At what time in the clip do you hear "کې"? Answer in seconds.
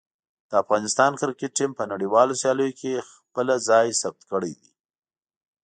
2.79-3.05